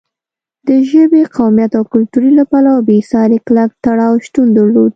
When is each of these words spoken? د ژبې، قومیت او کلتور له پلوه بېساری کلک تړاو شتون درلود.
د 0.67 0.69
ژبې، 0.89 1.21
قومیت 1.35 1.71
او 1.79 1.83
کلتور 1.93 2.23
له 2.39 2.43
پلوه 2.51 2.85
بېساری 2.89 3.37
کلک 3.47 3.71
تړاو 3.85 4.13
شتون 4.25 4.47
درلود. 4.57 4.89